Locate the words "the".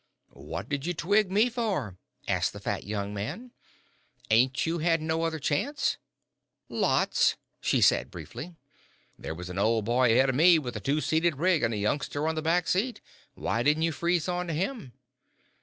2.53-2.59, 12.33-12.41